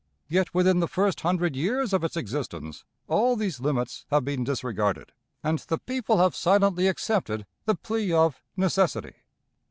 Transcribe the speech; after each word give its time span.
Yet 0.27 0.51
within 0.55 0.79
the 0.79 0.87
first 0.87 1.21
hundred 1.21 1.55
years 1.55 1.93
of 1.93 2.03
its 2.03 2.17
existence 2.17 2.85
all 3.07 3.35
these 3.35 3.59
limits 3.59 4.07
have 4.09 4.25
been 4.25 4.43
disregarded, 4.43 5.11
and 5.43 5.59
the 5.59 5.77
people 5.77 6.17
have 6.17 6.35
silently 6.35 6.87
accepted 6.87 7.45
the 7.65 7.75
plea 7.75 8.11
of 8.11 8.41
necessity. 8.57 9.13